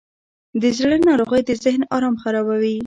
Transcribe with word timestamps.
د 0.61 0.63
زړه 0.77 0.97
ناروغۍ 1.07 1.41
د 1.45 1.51
ذهن 1.63 1.81
آرام 1.95 2.15
خرابوي. 2.21 2.75